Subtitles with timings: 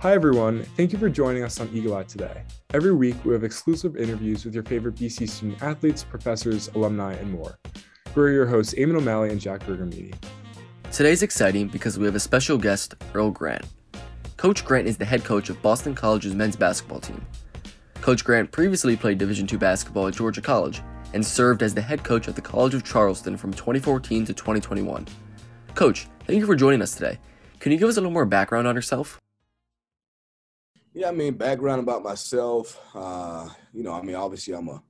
[0.00, 0.62] Hi, everyone.
[0.76, 2.42] Thank you for joining us on Eagle Eye today.
[2.74, 7.30] Every week, we have exclusive interviews with your favorite BC student athletes, professors, alumni, and
[7.30, 7.58] more.
[8.14, 10.14] We're your hosts, Eamon O'Malley and Jack Bergamidi.
[10.92, 13.64] Today's exciting because we have a special guest, Earl Grant.
[14.36, 17.24] Coach Grant is the head coach of Boston College's men's basketball team.
[18.02, 20.82] Coach Grant previously played Division II basketball at Georgia College
[21.14, 25.06] and served as the head coach at the College of Charleston from 2014 to 2021.
[25.74, 27.18] Coach, thank you for joining us today.
[27.60, 29.18] Can you give us a little more background on yourself?
[30.96, 32.80] Yeah, I mean, background about myself.
[32.94, 34.82] Uh, you know, I mean, obviously, I'm a,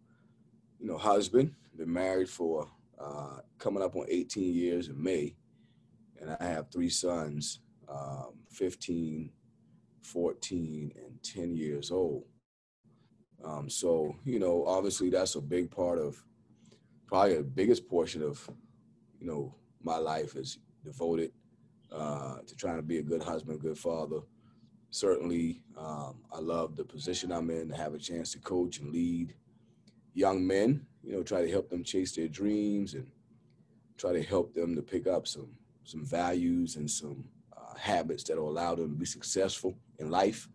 [0.79, 1.53] you know, husband.
[1.77, 5.35] Been married for uh, coming up on 18 years in May,
[6.21, 9.33] and I have three sons, um, 15,
[10.03, 12.23] 14, and 10 years old.
[13.45, 16.23] Um, so, you know, obviously, that's a big part of,
[17.09, 18.49] probably the biggest portion of,
[19.19, 21.33] you know, my life is devoted
[21.91, 24.21] uh, to trying to be a good husband, good father
[24.97, 28.91] certainly um, I love the position I'm in to have a chance to coach and
[28.91, 29.35] lead
[30.15, 33.07] young men, you know, try to help them chase their dreams and
[33.99, 35.51] try to help them to pick up some
[35.85, 37.23] some values and some
[37.57, 40.49] uh, habits that will allow them to be successful in life.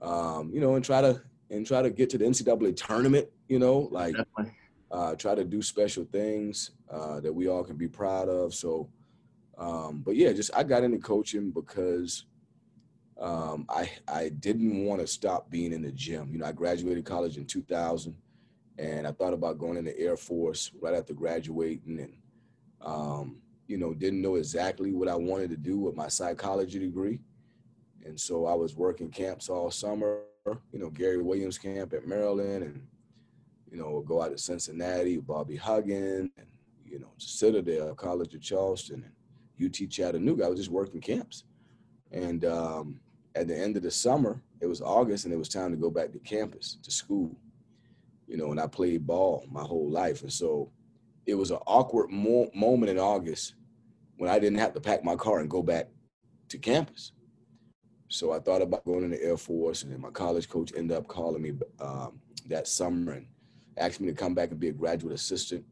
[0.00, 3.28] Um, you know, and try to and try to get to the NCAA tournament.
[3.48, 4.14] You know, like
[4.92, 8.54] uh, try to do special things uh, that we all can be proud of.
[8.54, 8.88] So,
[9.58, 12.26] um, but yeah, just I got into coaching because
[13.22, 16.30] um, I I didn't want to stop being in the gym.
[16.32, 18.14] You know, I graduated college in 2000,
[18.78, 22.14] and I thought about going in the Air Force right after graduating, and
[22.84, 27.20] um, you know, didn't know exactly what I wanted to do with my psychology degree,
[28.04, 30.22] and so I was working camps all summer.
[30.72, 32.84] You know, Gary Williams camp at Maryland, and
[33.70, 36.48] you know, go out to Cincinnati, Bobby Huggins, and
[36.84, 40.44] you know, Citadel, College of Charleston, and UT Chattanooga.
[40.44, 41.44] I was just working camps.
[42.10, 43.00] And um,
[43.34, 45.90] at the end of the summer, it was August, and it was time to go
[45.90, 47.34] back to campus to school.
[48.26, 50.70] You know, and I played ball my whole life, and so
[51.26, 53.54] it was an awkward mo- moment in August
[54.16, 55.88] when I didn't have to pack my car and go back
[56.48, 57.12] to campus.
[58.08, 60.96] So I thought about going in the Air Force, and then my college coach ended
[60.96, 63.26] up calling me um, that summer and
[63.78, 65.64] asked me to come back and be a graduate assistant,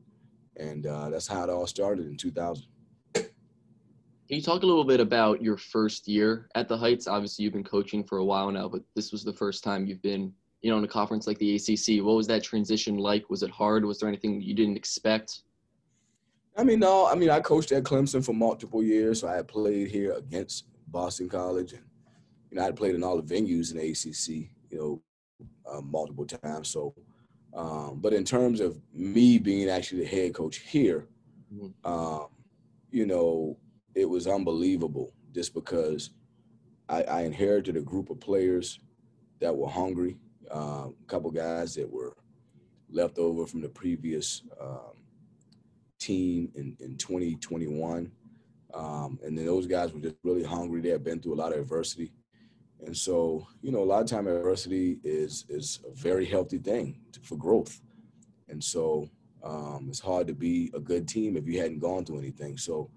[0.57, 2.65] and uh, that's how it all started in 2000.
[4.31, 7.09] Can you talk a little bit about your first year at the Heights?
[7.09, 10.03] Obviously, you've been coaching for a while now, but this was the first time you've
[10.03, 10.33] been,
[10.63, 12.01] you know, in a conference like the ACC.
[12.05, 13.29] What was that transition like?
[13.29, 13.85] Was it hard?
[13.85, 15.43] Was there anything you didn't expect?
[16.57, 17.09] I mean, no.
[17.09, 20.67] I mean, I coached at Clemson for multiple years, so I had played here against
[20.87, 21.83] Boston College, and
[22.53, 25.03] you know, I had played in all the venues in the ACC, you know,
[25.69, 26.69] uh, multiple times.
[26.69, 26.95] So,
[27.53, 31.09] um, but in terms of me being actually the head coach here,
[31.53, 31.85] mm-hmm.
[31.85, 32.29] um,
[32.93, 33.57] you know,
[33.95, 36.11] it was unbelievable just because
[36.89, 38.81] I, I inherited a group of players
[39.41, 40.17] that were hungry,
[40.53, 42.17] uh, a couple guys that were
[42.91, 45.05] left over from the previous um,
[45.99, 48.11] team in, in 2021.
[48.75, 50.81] Um, and then those guys were just really hungry.
[50.81, 52.13] They had been through a lot of adversity.
[52.85, 57.01] And so, you know, a lot of time adversity is is a very healthy thing
[57.23, 57.81] for growth.
[58.49, 59.09] And so
[59.43, 62.57] um, it's hard to be a good team if you hadn't gone through anything.
[62.57, 62.91] So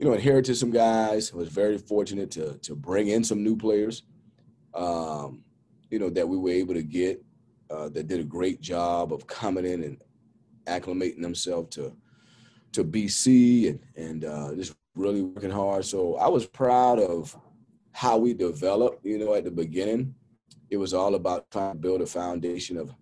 [0.00, 1.30] you know, inherited some guys.
[1.32, 4.02] I was very fortunate to to bring in some new players,
[4.74, 5.44] um,
[5.90, 7.22] you know, that we were able to get
[7.70, 9.98] uh, that did a great job of coming in and
[10.66, 11.94] acclimating themselves to
[12.72, 15.84] to BC and and uh, just really working hard.
[15.84, 17.36] So I was proud of
[17.92, 19.04] how we developed.
[19.04, 20.14] You know, at the beginning,
[20.70, 22.94] it was all about trying to build a foundation of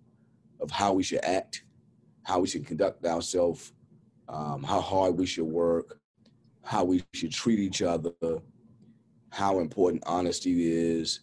[0.58, 1.62] of how we should act,
[2.25, 3.72] how we should conduct ourselves,
[4.28, 5.97] um, how hard we should work,
[6.69, 8.12] how we should treat each other,
[9.31, 11.21] how important honesty is,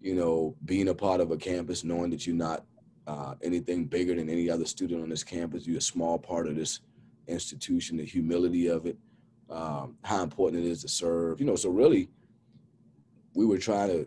[0.00, 2.64] you know, being a part of a campus, knowing that you're not
[3.06, 6.56] uh, anything bigger than any other student on this campus, you're a small part of
[6.56, 6.80] this
[7.28, 8.96] institution, the humility of it,
[9.50, 12.08] um, how important it is to serve, you know, so really
[13.34, 14.06] we were trying to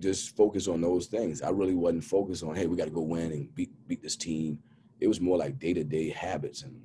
[0.00, 1.42] just focus on those things.
[1.42, 4.16] I really wasn't focused on, hey, we got to go win and beat beat this
[4.16, 4.58] team.
[5.00, 6.80] It was more like day to day habits and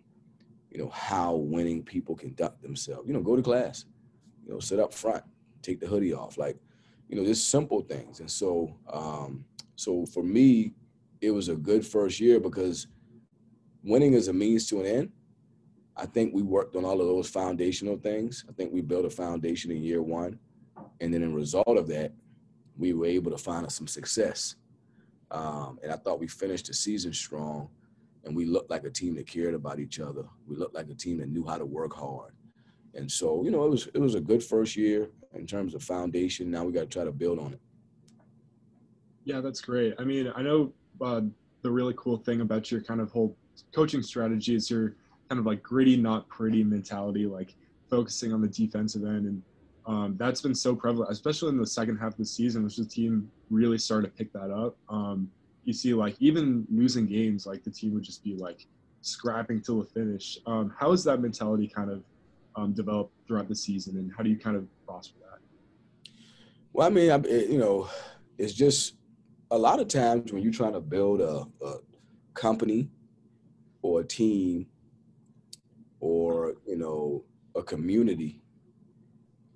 [0.74, 3.08] you know, how winning people conduct themselves.
[3.08, 3.86] You know, go to class,
[4.44, 5.24] you know, sit up front,
[5.62, 6.58] take the hoodie off, like,
[7.08, 8.20] you know, just simple things.
[8.20, 10.74] And so, um, so for me,
[11.22, 12.88] it was a good first year because
[13.84, 15.12] winning is a means to an end.
[15.96, 18.44] I think we worked on all of those foundational things.
[18.50, 20.40] I think we built a foundation in year one.
[21.02, 22.14] And then in result of that,
[22.78, 24.56] we were able to find some success.
[25.30, 27.70] Um, and I thought we finished the season strong
[28.24, 30.24] and we looked like a team that cared about each other.
[30.48, 32.34] We looked like a team that knew how to work hard.
[32.96, 35.84] And so, you know, it was it was a good first year in terms of
[35.84, 36.52] foundation.
[36.52, 37.60] Now we got to try to build on it.
[39.26, 39.96] Yeah, that's great.
[40.00, 41.22] I mean, I know uh,
[41.62, 43.36] the really cool thing about your kind of whole
[43.74, 44.96] coaching strategy is your
[45.30, 47.56] kind of like gritty, not pretty mentality, like
[47.90, 49.26] focusing on the defensive end.
[49.26, 49.42] And
[49.86, 52.86] um, that's been so prevalent, especially in the second half of the season, which the
[52.86, 54.78] team really started to pick that up.
[54.90, 55.32] Um,
[55.66, 58.68] you see, like, even losing games, like, the team would just be like
[59.02, 60.38] scrapping till the finish.
[60.46, 62.04] Um, how has that mentality kind of
[62.56, 65.40] um, developed throughout the season, and how do you kind of prosper that?
[66.72, 67.90] Well, I mean, I, you know,
[68.38, 68.96] it's just
[69.52, 71.78] a lot of times when you're trying to build a, a
[72.34, 72.90] company
[73.82, 74.66] or a team
[76.00, 77.24] or you know
[77.56, 78.42] a community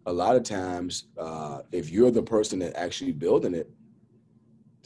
[0.06, 3.70] a lot of times uh, if you're the person that actually building it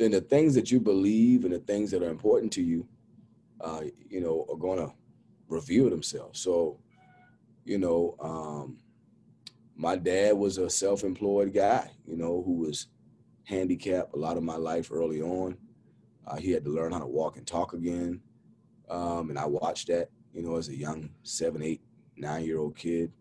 [0.02, 2.88] then the things that you believe and the things that are important to you
[3.62, 4.92] uh, you know are going to
[5.48, 6.80] reveal themselves so
[7.66, 8.78] you know um,
[9.76, 12.88] my dad was a self-employed guy you know who was
[13.52, 15.58] handicapped a lot of my life early on.
[16.26, 18.22] Uh, he had to learn how to walk and talk again.
[18.90, 21.82] Um, and I watched that, you know, as a young seven, eight,
[22.18, 23.12] nine year old kid.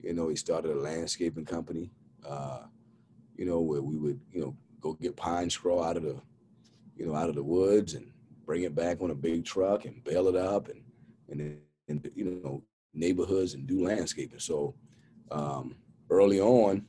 [0.00, 1.92] You know, he started a landscaping company,
[2.28, 2.62] uh,
[3.36, 6.20] you know, where we would, you know, go get pine straw out of the,
[6.96, 8.10] you know, out of the woods and
[8.44, 10.82] bring it back on a big truck and bale it up and,
[11.30, 11.58] and,
[11.88, 12.62] and you know,
[12.92, 14.40] neighborhoods and do landscaping.
[14.40, 14.74] So
[15.30, 15.76] um,
[16.10, 16.84] early on,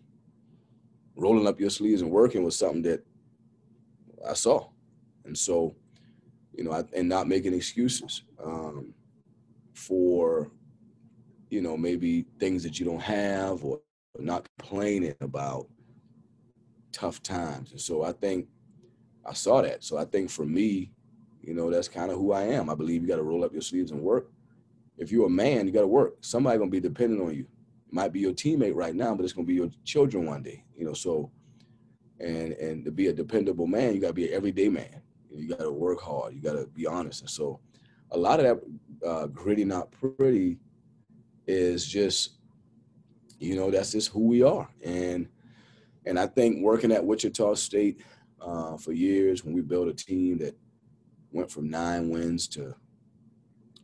[1.15, 3.05] rolling up your sleeves and working was something that
[4.27, 4.67] I saw.
[5.25, 5.75] And so,
[6.53, 8.93] you know, I, and not making excuses um,
[9.73, 10.51] for,
[11.49, 13.79] you know, maybe things that you don't have or
[14.19, 15.67] not complaining about
[16.93, 17.71] tough times.
[17.71, 18.47] And so I think
[19.25, 19.83] I saw that.
[19.83, 20.91] So I think for me,
[21.41, 22.69] you know, that's kind of who I am.
[22.69, 24.31] I believe you got to roll up your sleeves and work.
[24.97, 26.15] If you're a man, you got to work.
[26.21, 27.41] Somebody gonna be dependent on you
[27.87, 30.63] It might be your teammate right now, but it's gonna be your children one day.
[30.77, 31.31] You know, so
[32.19, 35.01] and and to be a dependable man, you gotta be an everyday man.
[35.31, 36.33] You gotta work hard.
[36.33, 37.21] You gotta be honest.
[37.21, 37.59] And so,
[38.11, 40.59] a lot of that uh, gritty, not pretty,
[41.47, 42.37] is just,
[43.39, 44.69] you know, that's just who we are.
[44.85, 45.27] And
[46.05, 48.01] and I think working at Wichita State
[48.41, 50.55] uh, for years, when we built a team that
[51.31, 52.75] went from nine wins to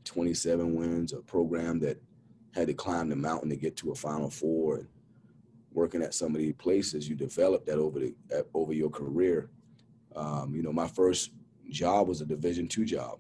[0.04, 2.02] 27 wins, a program that
[2.54, 4.78] had to climb the mountain to get to a Final Four.
[4.78, 4.88] And
[5.72, 8.14] working at some of these places, you develop that over the
[8.54, 9.50] over your career.
[10.16, 11.32] Um, you know, my first
[11.70, 13.20] job was a Division two job.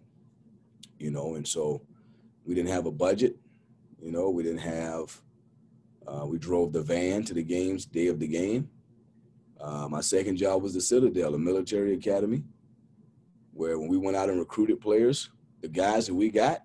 [0.98, 1.81] You know, and so
[2.44, 3.38] we didn't have a budget.
[4.02, 5.22] You know, we didn't have.
[6.07, 8.68] Uh, we drove the van to the games day of the game.
[9.59, 12.44] Uh, my second job was the Citadel, a military academy,
[13.53, 15.29] where when we went out and recruited players,
[15.61, 16.63] the guys that we got,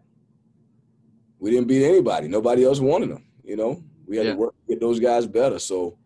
[1.39, 2.29] we didn't beat anybody.
[2.29, 3.25] Nobody else wanted them.
[3.43, 4.33] You know, we had yeah.
[4.33, 5.59] to work to get those guys better.
[5.59, 5.99] So,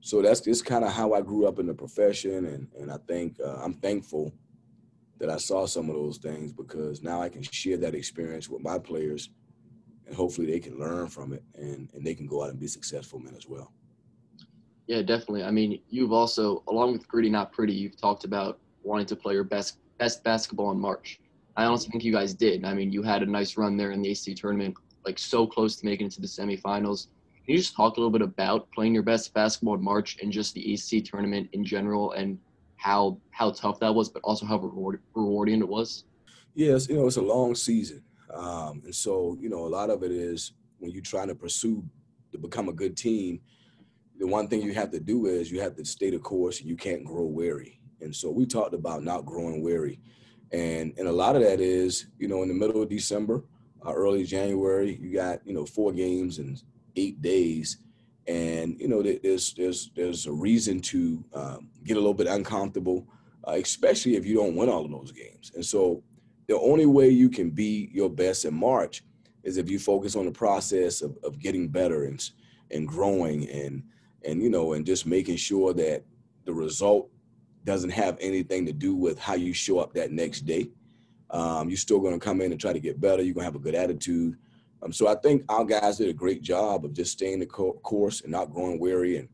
[0.00, 2.96] so that's just kind of how I grew up in the profession, and and I
[3.06, 4.32] think uh, I'm thankful
[5.18, 8.62] that I saw some of those things because now I can share that experience with
[8.62, 9.30] my players,
[10.06, 12.68] and hopefully they can learn from it and and they can go out and be
[12.68, 13.72] successful men as well.
[14.86, 15.42] Yeah, definitely.
[15.42, 19.34] I mean, you've also, along with Gritty Not Pretty, you've talked about wanting to play
[19.34, 21.20] your best best basketball in March.
[21.56, 22.64] I honestly think you guys did.
[22.64, 25.76] I mean, you had a nice run there in the ACC tournament, like so close
[25.76, 27.08] to making it to the semifinals.
[27.44, 30.30] Can you just talk a little bit about playing your best basketball in March and
[30.30, 32.38] just the ACC tournament in general and
[32.76, 36.04] how how tough that was, but also how reward, rewarding it was?
[36.54, 38.02] Yes, you know, it's a long season.
[38.32, 41.82] Um, and so, you know, a lot of it is when you're trying to pursue
[42.32, 43.40] to become a good team,
[44.18, 46.76] the one thing you have to do is you have to stay the course you
[46.76, 47.80] can't grow weary.
[48.00, 50.00] And so we talked about not growing weary.
[50.52, 53.44] And and a lot of that is, you know, in the middle of December,
[53.84, 56.56] uh, early January, you got you know four games in
[56.94, 57.78] eight days,
[58.26, 63.06] and you know there's there's there's a reason to um, get a little bit uncomfortable,
[63.46, 65.52] uh, especially if you don't win all of those games.
[65.54, 66.02] And so
[66.46, 69.02] the only way you can be your best in March
[69.42, 72.30] is if you focus on the process of, of getting better and
[72.70, 73.82] and growing and
[74.26, 76.04] and you know and just making sure that
[76.44, 77.10] the result
[77.64, 80.68] doesn't have anything to do with how you show up that next day.
[81.30, 83.22] Um, you're still going to come in and try to get better.
[83.22, 84.36] You're going to have a good attitude.
[84.82, 87.80] Um, so I think our guys did a great job of just staying the co-
[87.82, 89.28] course and not growing weary and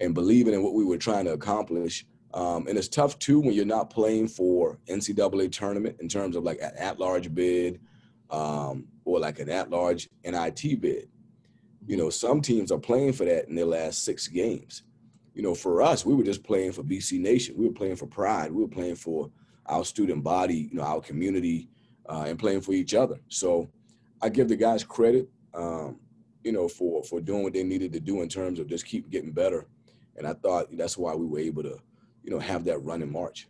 [0.00, 2.04] and believing in what we were trying to accomplish.
[2.32, 6.42] Um, and it's tough too when you're not playing for NCAA tournament in terms of
[6.42, 7.80] like an at-large bid
[8.30, 11.08] um, or like an at-large NIT bid.
[11.86, 14.82] You know, some teams are playing for that in their last six games
[15.34, 17.56] you know, for us, we were just playing for BC Nation.
[17.58, 18.52] We were playing for pride.
[18.52, 19.30] We were playing for
[19.66, 21.68] our student body, you know, our community,
[22.08, 23.18] uh, and playing for each other.
[23.28, 23.68] So
[24.22, 25.98] I give the guys credit, um,
[26.44, 29.10] you know, for for doing what they needed to do in terms of just keep
[29.10, 29.66] getting better.
[30.16, 31.80] And I thought that's why we were able to,
[32.22, 33.48] you know, have that run in March.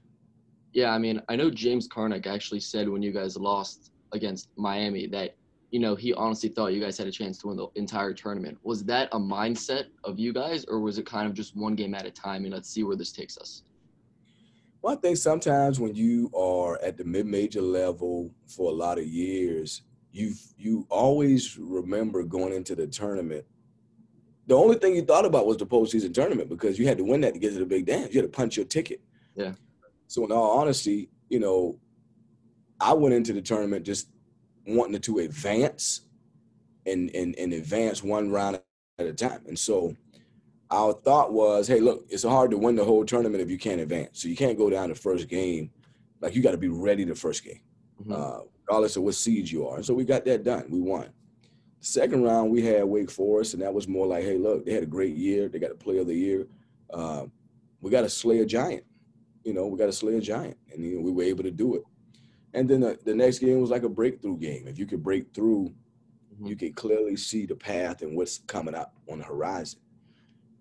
[0.73, 5.07] Yeah, I mean, I know James Karnik actually said when you guys lost against Miami
[5.09, 5.35] that
[5.75, 8.57] you know he honestly thought you guys had a chance to win the entire tournament.
[8.63, 11.97] Was that a mindset of you guys, or was it kind of just one game
[11.97, 13.65] at a time and let's see where this takes us?
[14.81, 19.07] Well, I think sometimes when you are at the mid-major level for a lot of
[19.07, 23.45] years, you you always remember going into the tournament.
[24.47, 27.21] The only thing you thought about was the postseason tournament because you had to win
[27.23, 28.15] that to get to the big dance.
[28.15, 29.01] You had to punch your ticket.
[29.35, 29.55] Yeah.
[30.07, 31.81] So in all honesty, you know,
[32.81, 34.07] I went into the tournament just
[34.67, 36.03] wanting to advance
[36.87, 38.61] and and, and advance one round
[38.99, 39.41] at a time.
[39.47, 39.97] And so
[40.71, 43.81] our thought was, hey, look, it's hard to win the whole tournament if you can't
[43.81, 44.23] advance.
[44.23, 45.71] So you can't go down the first game.
[46.21, 47.61] Like you got to be ready the first game,
[48.01, 48.13] mm-hmm.
[48.13, 49.77] uh, regardless of what seed you are.
[49.77, 50.67] And so we got that done.
[50.71, 51.11] We won.
[51.81, 54.73] The second round, we had Wake Forest, and that was more like, hey, look, they
[54.73, 55.49] had a great year.
[55.49, 56.47] They got a player of the year.
[56.93, 57.27] Uh,
[57.83, 58.85] we got to slay a giant
[59.45, 61.51] you know, we got to slay a giant, and you know, we were able to
[61.51, 61.83] do it.
[62.55, 64.69] And then the, the next game was like a breakthrough game.
[64.69, 65.75] If you could break through,
[66.33, 66.47] mm-hmm.
[66.47, 69.81] you could clearly see the path and what's coming up on the horizon.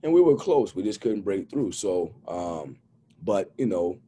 [0.02, 0.76] And we were close.
[0.76, 1.72] We just couldn't break through.
[1.72, 2.78] So, um,
[3.22, 4.00] but you know,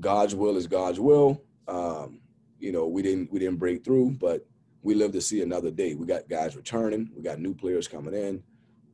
[0.00, 1.42] God's will is God's will.
[1.68, 2.20] Um,
[2.58, 4.44] you know, we didn't we didn't break through, but
[4.82, 5.94] we live to see another day.
[5.94, 7.10] We got guys returning.
[7.14, 8.42] We got new players coming in,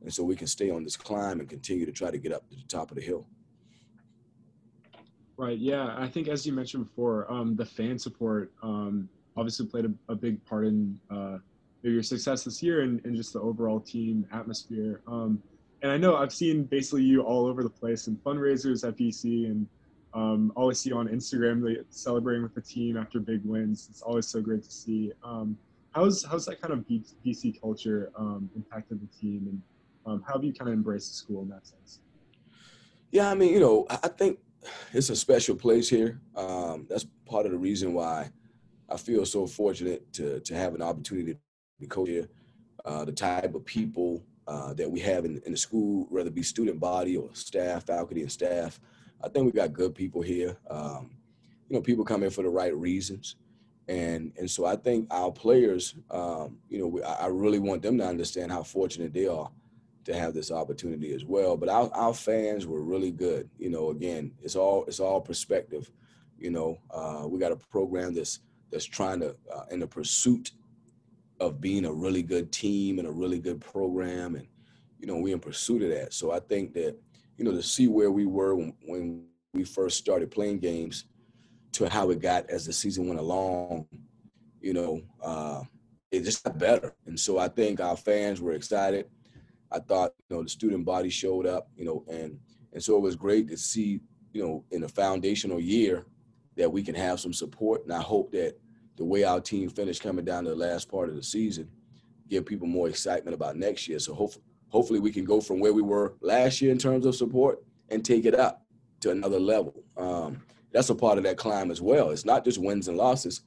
[0.01, 2.47] and so we can stay on this climb and continue to try to get up
[2.49, 3.25] to the top of the hill.
[5.41, 5.57] Right.
[5.57, 5.95] Yeah.
[5.97, 10.15] I think as you mentioned before, um, the fan support um, obviously played a, a,
[10.15, 11.39] big part in uh,
[11.81, 15.01] your success this year and, and, just the overall team atmosphere.
[15.07, 15.41] Um,
[15.81, 19.47] and I know I've seen basically you all over the place in fundraisers at BC
[19.47, 19.65] and
[20.13, 23.87] um, always see you on Instagram celebrating with the team after big wins.
[23.89, 25.11] It's always so great to see.
[25.23, 25.57] Um,
[25.95, 26.85] how's how's that kind of
[27.25, 29.61] BC culture um, impacted the team, and
[30.05, 32.01] um, how have you kind of embraced the school in that sense?
[33.09, 34.37] Yeah, I mean, you know, I think
[34.93, 36.19] it's a special place here.
[36.35, 38.31] Um, that's part of the reason why
[38.89, 41.37] I feel so fortunate to to have an opportunity
[41.79, 42.27] to coach here.
[42.83, 46.35] Uh, the type of people uh, that we have in, in, the school, whether it
[46.35, 48.79] be student body or staff, faculty, and staff,
[49.23, 50.57] I think we've got good people here.
[50.67, 51.11] Um,
[51.69, 53.35] you know, people come in for the right reasons,
[53.87, 57.97] and and so I think our players, um, you know, we, I really want them
[57.99, 59.49] to understand how fortunate they are
[60.05, 61.57] to have this opportunity as well.
[61.57, 63.49] But our, our fans were really good.
[63.57, 65.91] You know, again, it's all it's all perspective.
[66.37, 68.39] You know, uh, we got a program that's
[68.71, 70.51] that's trying to uh, in the pursuit
[71.39, 74.47] of being a really good team and a really good program, and
[74.99, 76.13] you know, we in pursuit of that.
[76.13, 76.95] So I think that
[77.37, 81.05] you know to see where we were when, when we first started playing games
[81.73, 83.87] to how it got as the season went along,
[84.61, 85.61] you know, uh,
[86.11, 86.93] it just got better.
[87.05, 89.07] And so I think our fans were excited
[89.71, 92.39] I thought, you know, the student body showed up, you know, and
[92.73, 94.01] and so it was great to see,
[94.33, 96.05] you know, in a foundational year
[96.55, 97.83] that we can have some support.
[97.83, 98.55] And I hope that
[98.97, 101.69] the way our team finished coming down to the last part of the season,
[102.29, 103.99] give people more excitement about next year.
[103.99, 107.15] So hopefully, hopefully we can go from where we were last year in terms of
[107.15, 108.65] support and take it up
[109.01, 109.83] to another level.
[109.97, 112.11] Um, that's a part of that climb as well.
[112.11, 113.41] It's not just wins and losses;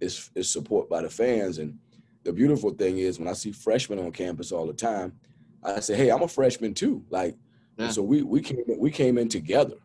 [0.00, 1.58] it's, it's support by the fans.
[1.58, 1.78] And
[2.22, 5.12] the beautiful thing is when I see freshmen on campus all the time,
[5.64, 7.04] I said, hey, I'm a freshman too.
[7.10, 7.36] Like,
[7.76, 7.88] yeah.
[7.88, 9.76] so we we came we came in together,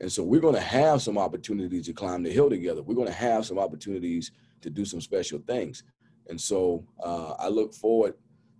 [0.00, 2.82] and so we're going to have some opportunities to climb the hill together.
[2.82, 4.30] We're going to have some opportunities
[4.62, 5.82] to do some special things,
[6.28, 8.14] and so uh, I look forward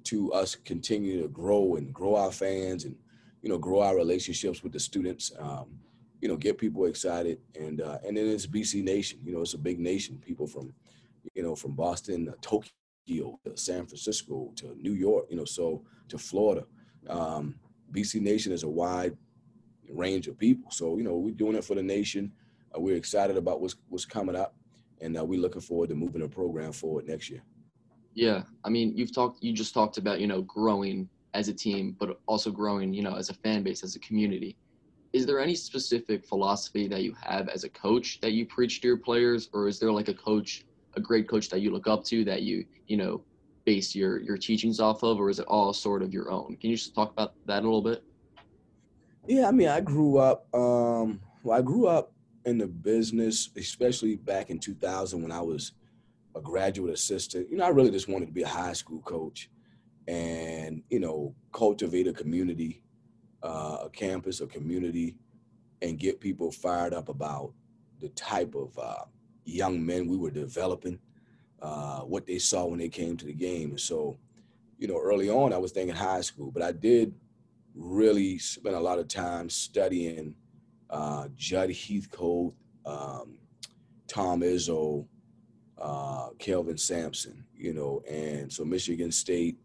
[0.04, 2.94] to us continue to grow and grow our fans and
[3.42, 5.32] you know grow our relationships with the students.
[5.38, 5.78] Um,
[6.20, 9.20] you know, get people excited, and uh, and then it's BC Nation.
[9.25, 10.18] You know, it's a big nation.
[10.18, 10.73] People from
[11.35, 12.32] you know from Boston, uh,
[13.08, 16.66] To San Francisco to New York, you know, so to Florida.
[17.08, 17.54] Um,
[17.92, 19.16] BC Nation is a wide
[19.88, 20.72] range of people.
[20.72, 22.32] So, you know, we're doing it for the nation.
[22.76, 24.56] Uh, we're excited about what's what's coming up,
[25.00, 27.44] and uh, we're looking forward to moving the program forward next year.
[28.14, 31.94] Yeah, I mean, you've talked, you just talked about, you know, growing as a team,
[32.00, 34.56] but also growing, you know, as a fan base, as a community.
[35.12, 38.88] Is there any specific philosophy that you have as a coach that you preach to
[38.88, 40.64] your players, or is there like a coach
[40.96, 43.22] a great coach that you look up to that you you know
[43.64, 46.56] base your your teachings off of, or is it all sort of your own?
[46.60, 48.02] Can you just talk about that a little bit?
[49.26, 50.46] Yeah, I mean, I grew up.
[50.54, 52.12] Um, well, I grew up
[52.44, 55.72] in the business, especially back in 2000 when I was
[56.36, 57.50] a graduate assistant.
[57.50, 59.50] You know, I really just wanted to be a high school coach,
[60.06, 62.82] and you know, cultivate a community,
[63.42, 65.16] uh, a campus, a community,
[65.82, 67.52] and get people fired up about
[68.00, 69.04] the type of uh,
[69.46, 70.98] young men we were developing,
[71.62, 73.70] uh, what they saw when they came to the game.
[73.70, 74.18] And so,
[74.78, 77.14] you know, early on, I was thinking high school, but I did
[77.74, 80.34] really spend a lot of time studying
[80.90, 83.38] uh, Judd Heathcote, um,
[84.06, 85.06] Tom Izzo,
[85.78, 89.58] uh, Kelvin Sampson, you know, and so Michigan State,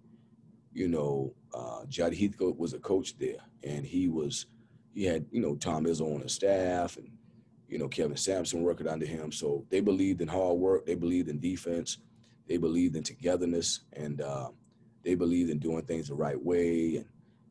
[0.74, 4.48] you know, uh, Judd Heathcote was a coach there, and he was,
[4.94, 7.10] he had, you know, Tom Izzo on his staff, and
[7.72, 9.32] you know, Kelvin Sampson working under him.
[9.32, 12.00] So they believed in hard work, they believed in defense,
[12.48, 14.50] they believed in togetherness, and uh,
[15.04, 17.06] they believed in doing things the right way, and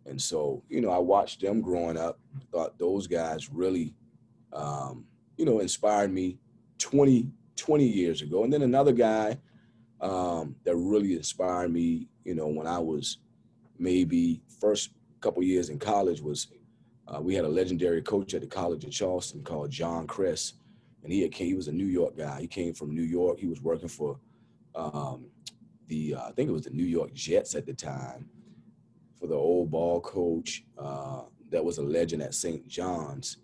[0.06, 2.18] and so you know, I watched them growing up.
[2.52, 3.94] Thought those guys really,
[4.52, 5.04] um,
[5.36, 6.38] you know, inspired me
[6.78, 8.44] 20, 20 years ago.
[8.44, 9.38] And then another guy
[10.00, 13.18] um, that really inspired me, you know, when I was
[13.78, 16.48] maybe first couple years in college was
[17.14, 20.52] uh, we had a legendary coach at the College of Charleston called John Kresse,
[21.02, 22.40] and he came, he was a New York guy.
[22.40, 23.38] He came from New York.
[23.38, 24.20] He was working for
[24.74, 25.26] um,
[25.88, 28.28] the uh, I think it was the New York Jets at the time
[29.18, 32.66] for the old ball coach uh, that was a legend at St.
[32.68, 33.38] John's.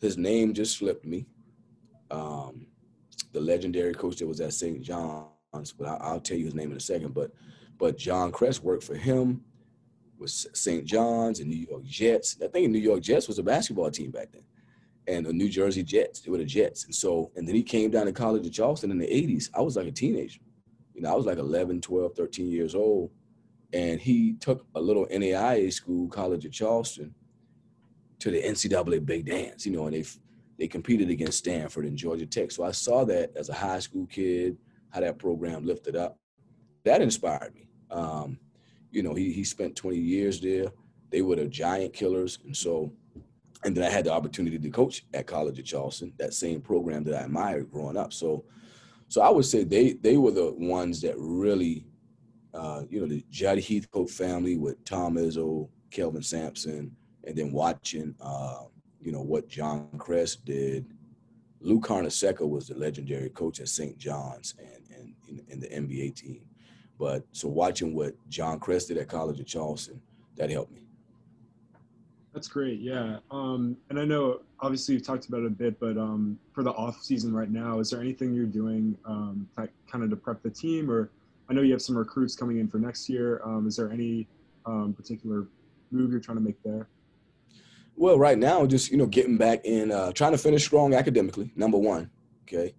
[0.00, 1.26] His name just slipped me.
[2.10, 2.66] Um,
[3.32, 4.82] the legendary coach that was at St.
[4.82, 7.14] John's, but I, will tell you his name in a second.
[7.14, 7.30] But
[7.78, 9.42] but John Kresse worked for him
[10.22, 10.84] with St.
[10.84, 12.36] John's and New York Jets.
[12.42, 14.44] I think New York Jets was a basketball team back then,
[15.06, 16.20] and the New Jersey Jets.
[16.20, 18.90] They were the Jets, and so and then he came down to College at Charleston
[18.90, 19.50] in the '80s.
[19.54, 20.40] I was like a teenager,
[20.94, 23.10] you know, I was like 11, 12, 13 years old,
[23.72, 27.14] and he took a little NAIA school, College of Charleston,
[28.20, 30.04] to the NCAA Big Dance, you know, and they
[30.58, 32.52] they competed against Stanford and Georgia Tech.
[32.52, 34.56] So I saw that as a high school kid,
[34.90, 36.18] how that program lifted up.
[36.84, 37.66] That inspired me.
[37.90, 38.38] Um,
[38.92, 40.66] you know, he he spent 20 years there.
[41.10, 42.92] They were the giant killers, and so,
[43.64, 47.04] and then I had the opportunity to coach at College of Charleston, that same program
[47.04, 48.12] that I admired growing up.
[48.12, 48.44] So,
[49.08, 51.86] so I would say they they were the ones that really,
[52.54, 56.94] uh, you know, the Judd Heathcote family with Tom Izzo, Kelvin Sampson,
[57.24, 58.14] and then watching.
[58.20, 58.64] Uh,
[59.02, 60.86] you know, what John Kresse did.
[61.60, 63.96] Lou Carnesecca was the legendary coach at St.
[63.98, 66.42] John's and, and in, in, the NBA team.
[67.02, 70.00] But so watching what John Kresse did at College of Charleston,
[70.36, 70.82] that helped me.
[72.32, 72.78] That's great.
[72.78, 73.16] Yeah.
[73.32, 76.70] Um, and I know obviously you've talked about it a bit, but um, for the
[76.70, 80.50] off season right now, is there anything you're doing um, kind of to prep the
[80.50, 81.10] team or
[81.50, 83.42] I know you have some recruits coming in for next year.
[83.44, 84.28] Um, is there any
[84.64, 85.48] um, particular
[85.90, 86.86] move you're trying to make there?
[87.96, 91.50] Well, right now, just you know, getting back in, uh, trying to finish strong academically.
[91.56, 92.12] Number one,
[92.44, 92.74] okay,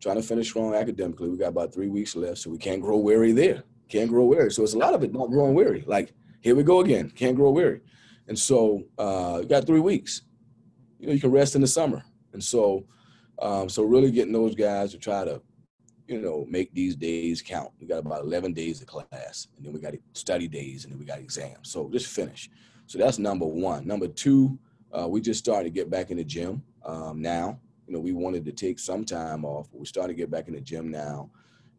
[0.00, 1.28] trying to finish strong academically.
[1.28, 3.64] We got about three weeks left, so we can't grow weary there.
[3.88, 4.50] Can't grow weary.
[4.50, 5.84] So it's a lot of it not growing weary.
[5.86, 7.10] Like here we go again.
[7.10, 7.80] Can't grow weary.
[8.28, 10.22] And so uh, you got three weeks.
[10.98, 12.02] You know, you can rest in the summer.
[12.32, 12.86] And so,
[13.40, 15.42] um, so really getting those guys to try to,
[16.06, 17.70] you know, make these days count.
[17.80, 20.98] We got about 11 days of class, and then we got study days, and then
[20.98, 21.70] we got exams.
[21.70, 22.50] So just finish.
[22.86, 23.86] So that's number one.
[23.86, 24.58] Number two,
[24.92, 27.60] uh, we just started to get back in the gym um, now.
[27.90, 30.54] You know, we wanted to take some time off, we're starting to get back in
[30.54, 31.28] the gym now,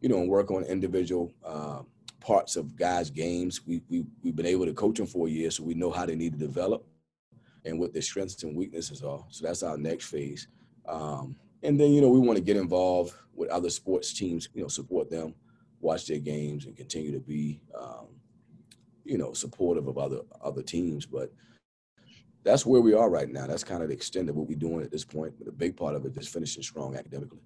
[0.02, 1.80] you know, and work on individual uh,
[2.20, 3.66] parts of guys' games.
[3.66, 6.04] We, we, we've been able to coach them for a year, so we know how
[6.04, 6.84] they need to develop
[7.64, 9.24] and what their strengths and weaknesses are.
[9.30, 10.48] So that's our next phase.
[10.86, 14.60] Um, and then, you know, we want to get involved with other sports teams, you
[14.60, 15.34] know, support them,
[15.80, 18.08] watch their games, and continue to be um,
[19.06, 21.06] you know, supportive of other other teams.
[21.06, 21.32] But
[22.44, 23.46] that's where we are right now.
[23.46, 25.34] That's kind of the extent of what we're doing at this point.
[25.38, 27.40] But a big part of it is finishing strong academically.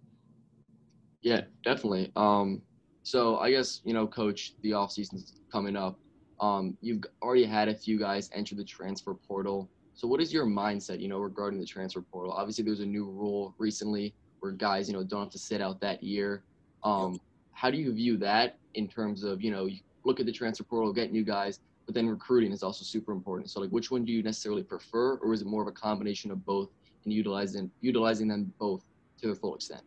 [1.22, 2.12] Yeah, definitely.
[2.16, 2.62] Um,
[3.02, 5.98] so I guess you know, coach, the off season's coming up.
[6.40, 9.70] Um, you've already had a few guys enter the transfer portal.
[9.94, 12.32] So what is your mindset, you know, regarding the transfer portal?
[12.32, 15.80] Obviously, there's a new rule recently where guys, you know, don't have to sit out
[15.80, 16.42] that year.
[16.85, 17.18] Um,
[17.52, 19.66] how do you view that in terms of, you know,
[20.04, 23.49] look at the transfer portal, get new guys, but then recruiting is also super important.
[23.49, 26.31] So like, which one do you necessarily prefer, or is it more of a combination
[26.31, 26.70] of both
[27.05, 28.85] and utilizing utilizing them both
[29.20, 29.83] to their full extent?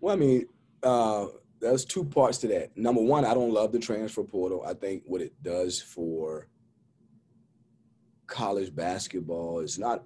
[0.00, 0.46] Well, I mean,
[0.82, 1.26] uh,
[1.60, 2.76] there's two parts to that.
[2.76, 4.64] Number one, I don't love the transfer portal.
[4.66, 6.48] I think what it does for
[8.26, 10.04] college basketball is not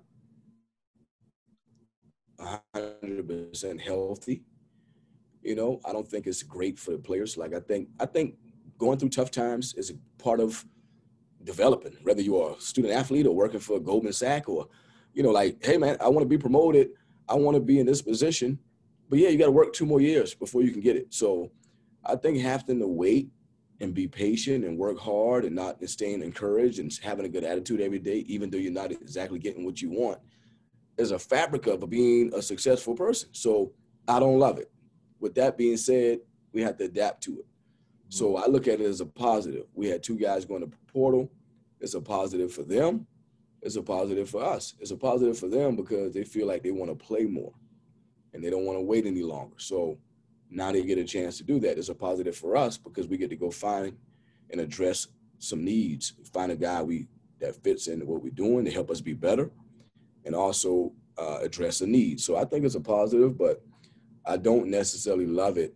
[2.40, 4.42] 100% healthy.
[5.42, 7.36] You know, I don't think it's great for the players.
[7.36, 8.34] Like I think, I think
[8.76, 10.64] going through tough times is a part of
[11.48, 14.68] developing, whether you are a student athlete or working for Goldman Sachs or,
[15.14, 16.90] you know, like, hey man, I want to be promoted.
[17.26, 18.58] I want to be in this position.
[19.08, 21.06] But yeah, you got to work two more years before you can get it.
[21.08, 21.50] So
[22.04, 23.30] I think having to wait
[23.80, 27.44] and be patient and work hard and not and staying encouraged and having a good
[27.44, 30.18] attitude every day, even though you're not exactly getting what you want,
[30.98, 33.30] is a fabric of being a successful person.
[33.32, 33.72] So
[34.06, 34.70] I don't love it.
[35.18, 36.18] With that being said,
[36.52, 37.46] we have to adapt to it.
[38.10, 38.44] So mm-hmm.
[38.44, 39.64] I look at it as a positive.
[39.74, 41.30] We had two guys going to portal.
[41.80, 43.06] It's a positive for them.
[43.62, 44.74] It's a positive for us.
[44.80, 47.52] It's a positive for them because they feel like they want to play more.
[48.34, 49.56] and they don't want to wait any longer.
[49.58, 49.98] So
[50.50, 51.78] now they get a chance to do that.
[51.78, 53.96] It's a positive for us because we get to go find
[54.50, 57.08] and address some needs, find a guy we
[57.40, 59.50] that fits in what we're doing to help us be better,
[60.24, 62.20] and also uh, address a need.
[62.20, 63.62] So I think it's a positive, but
[64.26, 65.74] I don't necessarily love it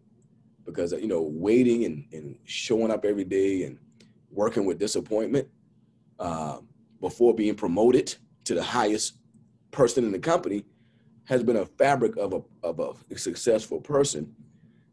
[0.66, 3.78] because you know waiting and, and showing up every day and
[4.30, 5.48] working with disappointment
[6.22, 6.58] uh,
[7.00, 9.18] before being promoted to the highest
[9.72, 10.64] person in the company
[11.24, 14.32] has been a fabric of a of a successful person.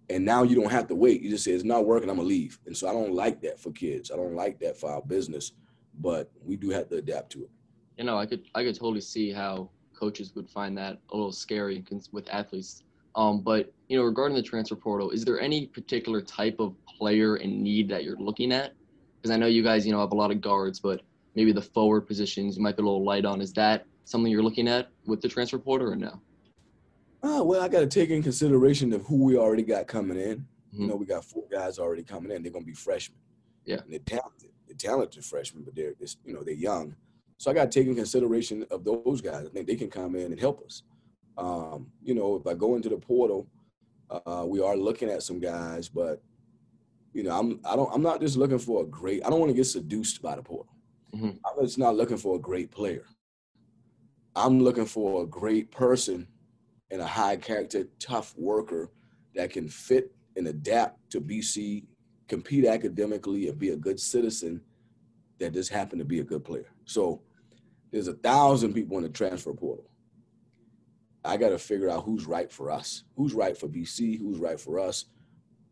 [0.10, 1.22] And now you don't have to wait.
[1.22, 2.10] You just say it's not working.
[2.10, 2.60] I'm gonna leave.
[2.66, 4.10] And so I don't like that for kids.
[4.10, 5.52] I don't like that for our business.
[6.02, 7.50] But we do have to adapt to it.
[7.98, 11.32] You know, I could I could totally see how coaches would find that a little
[11.32, 12.84] scary with athletes.
[13.16, 17.36] Um, but you know, regarding the transfer portal, is there any particular type of player
[17.36, 18.74] and need that you're looking at?
[19.18, 21.02] Because I know you guys, you know, have a lot of guards, but
[21.40, 23.40] maybe the forward positions you might be a little light on.
[23.40, 26.20] Is that something you're looking at with the transfer portal or no?
[27.24, 30.40] Oh, well, I got to take in consideration of who we already got coming in.
[30.40, 30.82] Mm-hmm.
[30.82, 32.44] You know, we got four guys already coming in.
[32.44, 33.18] They're going to be freshmen.
[33.64, 33.78] Yeah.
[33.78, 34.50] And they're talented.
[34.68, 36.94] They're talented freshmen, but they're, just, you know, they're young.
[37.38, 39.46] So I got to take in consideration of those guys.
[39.46, 40.84] I think they can come in and help us.
[41.38, 43.48] Um, you know, if I go into the portal,
[44.10, 46.22] uh, we are looking at some guys, but
[47.14, 49.26] you know, I'm I don't I'm not just looking for a great.
[49.26, 50.74] I don't want to get seduced by the portal.
[51.16, 51.30] Mm-hmm.
[51.46, 53.06] I'm just not looking for a great player.
[54.36, 56.28] I'm looking for a great person
[56.92, 58.92] and a high character, tough worker
[59.36, 61.86] that can fit and adapt to BC,
[62.28, 64.62] compete academically, and be a good citizen
[65.40, 66.70] that just happen to be a good player.
[66.86, 67.22] So
[67.92, 69.90] there's a thousand people in the transfer portal.
[71.26, 74.60] I got to figure out who's right for us, who's right for BC, who's right
[74.60, 75.06] for us,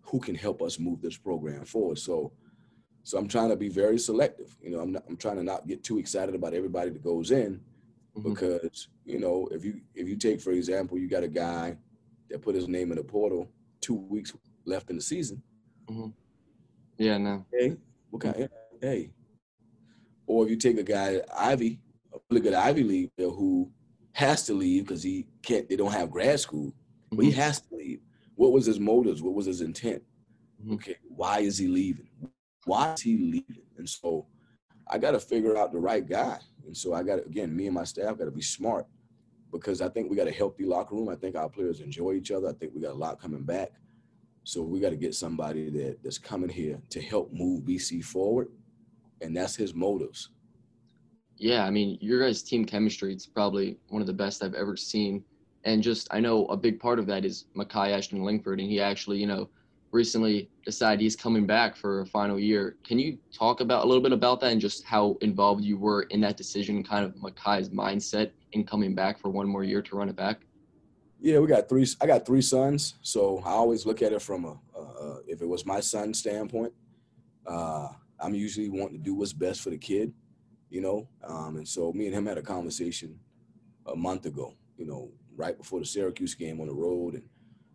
[0.01, 1.99] who can help us move this program forward.
[1.99, 2.31] So,
[3.07, 4.53] so I'm trying to be very selective.
[4.61, 7.31] You know, I'm not, I'm trying to not get too excited about everybody that goes
[7.31, 7.61] in,
[8.17, 8.33] mm-hmm.
[8.33, 11.77] because you know, if you if you take for example, you got a guy
[12.29, 14.33] that put his name in the portal two weeks
[14.65, 15.41] left in the season.
[15.89, 16.09] Mm-hmm.
[16.97, 17.45] Yeah, no.
[17.49, 17.77] Hey,
[18.13, 18.49] okay,
[18.81, 19.11] hey.
[20.25, 21.79] Or if you take a guy Ivy,
[22.13, 23.71] a really good Ivy League who
[24.11, 25.69] has to leave because he can't.
[25.69, 26.73] They don't have grad school,
[27.09, 27.27] but mm-hmm.
[27.27, 28.01] he has to leave.
[28.35, 29.21] What was his motives?
[29.21, 30.03] What was his intent?
[30.61, 30.73] Mm-hmm.
[30.73, 32.09] Okay, why is he leaving?
[32.67, 33.63] Why is he leaving?
[33.77, 34.25] And so,
[34.89, 36.39] I got to figure out the right guy.
[36.65, 38.85] And so I got again, me and my staff got to be smart
[39.51, 41.09] because I think we got a healthy locker room.
[41.09, 42.47] I think our players enjoy each other.
[42.49, 43.71] I think we got a lot coming back.
[44.43, 48.47] So we got to get somebody that that's coming here to help move BC forward,
[49.21, 50.29] and that's his motives.
[51.37, 54.75] Yeah, I mean, your guys' team chemistry, it's probably one of the best I've ever
[54.75, 55.23] seen.
[55.65, 58.79] And just, I know a big part of that is Makai Ashton Langford, and he
[58.79, 59.49] actually, you know,
[59.91, 62.75] recently decided he's coming back for a final year.
[62.83, 66.03] Can you talk about a little bit about that and just how involved you were
[66.03, 69.95] in that decision, kind of Makai's mindset in coming back for one more year to
[69.95, 70.41] run it back?
[71.19, 71.87] Yeah, we got three.
[71.99, 74.57] I got three sons, so I always look at it from a,
[75.27, 76.73] if it was my son's standpoint,
[77.47, 77.87] uh,
[78.19, 80.13] I'm usually wanting to do what's best for the kid
[80.69, 81.07] you know.
[81.23, 83.19] Um, and so me and him had a conversation
[83.85, 87.15] a month ago, you know, right before the Syracuse game on the road.
[87.15, 87.23] And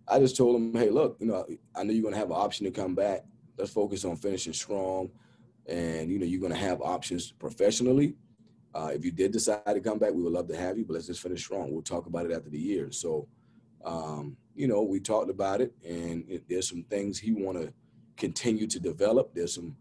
[0.09, 2.37] I just told him, hey, look, you know, I know you're going to have an
[2.37, 3.25] option to come back.
[3.57, 5.11] Let's focus on finishing strong.
[5.67, 8.15] And, you know, you're going to have options professionally.
[8.75, 10.95] Uh, if you did decide to come back, we would love to have you, but
[10.95, 11.71] let's just finish strong.
[11.71, 12.91] We'll talk about it after the year.
[12.91, 13.29] So,
[13.85, 17.73] um, you know, we talked about it, and it, there's some things he want to
[18.17, 19.35] continue to develop.
[19.35, 19.77] There's some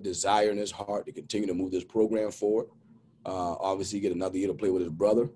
[0.00, 2.66] desire in his heart to continue to move this program forward.
[3.26, 5.28] Uh, obviously, get another year to play with his brother.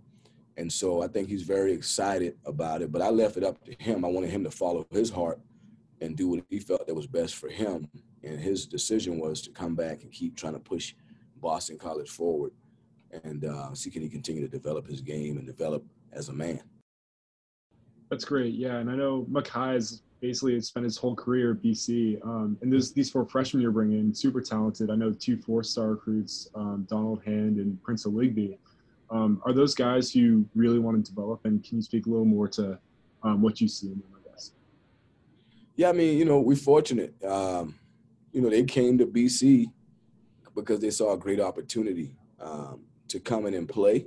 [0.57, 2.93] And so I think he's very excited about it.
[2.93, 4.05] But I left it up to him.
[4.05, 5.41] I wanted him to follow his heart
[6.01, 7.89] and do what he felt that was best for him.
[8.23, 10.95] And his decision was to come back and keep trying to push
[11.37, 12.53] Boston College forward
[13.23, 16.61] and uh, see can he continue to develop his game and develop as a man.
[18.11, 18.55] That's great.
[18.55, 18.77] Yeah.
[18.77, 22.25] And I know Makai is basically spent his whole career at BC.
[22.25, 24.91] Um, and this, these four freshmen you're bringing, super talented.
[24.91, 28.57] I know two four-star recruits, um, Donald Hand and Prince Aligbe.
[29.11, 31.45] Um, are those guys who really want to develop?
[31.45, 32.79] And can you speak a little more to
[33.23, 34.53] um, what you see in them, I guess?
[35.77, 37.15] Yeah, I mean, you know, we're fortunate.
[37.25, 37.75] Um,
[38.33, 39.67] you know, they came to BC
[40.55, 44.07] because they saw a great opportunity um, to come in and play.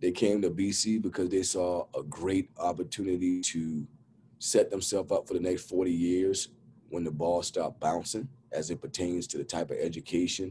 [0.00, 3.86] They came to BC because they saw a great opportunity to–
[4.40, 6.48] set themselves up for the next 40 years
[6.88, 10.50] when the ball stopped bouncing as it pertains to the type of education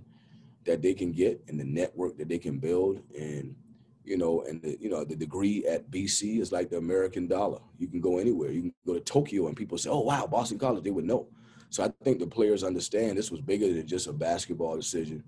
[0.69, 3.55] that they can get and the network that they can build and
[4.03, 7.57] you know and the, you know the degree at BC is like the American dollar.
[7.79, 8.51] You can go anywhere.
[8.51, 11.27] You can go to Tokyo and people say oh wow Boston College they would know.
[11.71, 15.23] So I think the players understand this was bigger than just a basketball decision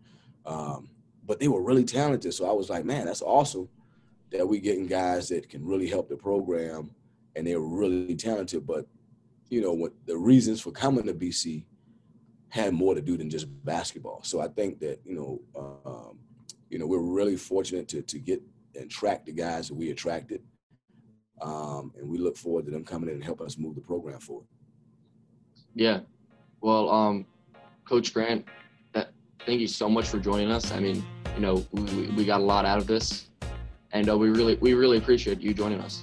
[0.45, 0.89] um,
[1.25, 2.34] but they were really talented.
[2.36, 3.67] So I was like man that's awesome
[4.32, 6.91] that we getting guys that can really help the program
[7.36, 8.67] and they're really talented.
[8.67, 8.86] But
[9.49, 11.65] you know, what the reasons for coming to BC
[12.52, 14.22] had more to do than just basketball.
[14.24, 15.42] So I think that you know,
[15.86, 16.20] um,
[16.70, 18.42] you know, we're really fortunate to to get
[18.76, 20.42] and track the guys that we attracted,
[21.42, 24.20] um, and we look forward to them coming in and help us move the program
[24.20, 24.48] forward.
[25.74, 26.02] Yeah,
[26.62, 27.26] well, um,
[27.86, 28.46] Coach Grant,
[28.94, 29.12] that,
[29.46, 30.72] thank you so much for joining us.
[30.74, 31.04] I mean,
[31.36, 33.30] you know, we, we got a lot out of this,
[33.94, 36.02] and uh, we really we really appreciate you joining us.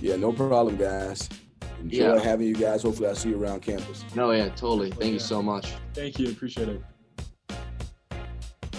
[0.00, 1.28] Yeah, no problem, guys.
[1.80, 2.20] Enjoy yeah.
[2.20, 2.82] having you guys.
[2.82, 4.04] Hopefully, I'll see you around campus.
[4.14, 4.90] No, yeah, totally.
[4.90, 5.10] Thank yeah.
[5.10, 5.72] you so much.
[5.94, 6.30] Thank you.
[6.30, 6.82] Appreciate it.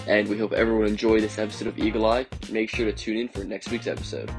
[0.06, 2.26] And we hope everyone enjoyed this episode of Eagle Eye.
[2.50, 4.30] Make sure to tune in for next week's episode.